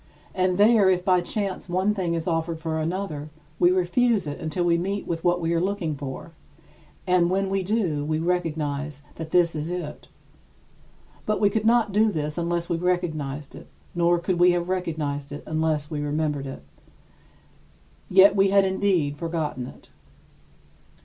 [0.33, 4.63] And there, if by chance one thing is offered for another, we refuse it until
[4.63, 6.31] we meet with what we are looking for;
[7.05, 10.07] and when we do, we recognize that this is it.
[11.27, 15.31] But we could not do this unless we recognized it, nor could we have recognized
[15.31, 16.63] it unless we remembered it.
[18.09, 19.91] Yet we had indeed forgotten it.